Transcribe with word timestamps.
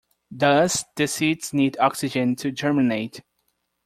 Thus 0.31 0.83
the 0.95 1.07
seeds 1.07 1.53
need 1.53 1.77
oxygen 1.79 2.35
to 2.37 2.49
germinate. 2.51 3.21